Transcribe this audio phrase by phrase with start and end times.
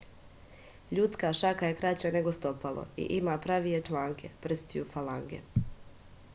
[0.99, 5.43] људска шака је краћа него стопало и има правије чланке прстију фаланге